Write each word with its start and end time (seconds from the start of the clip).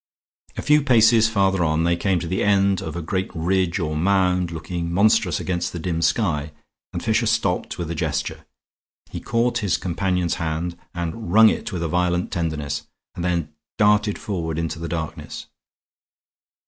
A 0.57 0.63
few 0.63 0.81
paces 0.81 1.29
farther 1.29 1.63
on 1.63 1.83
they 1.83 1.95
came 1.95 2.19
to 2.21 2.27
the 2.27 2.43
end 2.43 2.81
of 2.81 2.95
a 2.95 3.03
great 3.03 3.29
ridge 3.35 3.77
or 3.77 3.95
mound 3.95 4.49
looking 4.49 4.91
monstrous 4.91 5.39
against 5.39 5.73
the 5.73 5.77
dim 5.77 6.01
sky; 6.01 6.53
and 6.91 7.03
Fisher 7.03 7.27
stopped 7.27 7.77
with 7.77 7.91
a 7.91 7.93
gesture. 7.93 8.47
He 9.11 9.19
caught 9.19 9.59
his 9.59 9.77
companion's 9.77 10.33
hand 10.41 10.75
and 10.95 11.31
wrung 11.31 11.49
it 11.49 11.71
with 11.71 11.83
a 11.83 11.87
violent 11.87 12.31
tenderness, 12.31 12.87
and 13.13 13.23
then 13.23 13.53
darted 13.77 14.17
forward 14.17 14.57
into 14.57 14.79
the 14.79 14.89
darkness. 14.89 15.45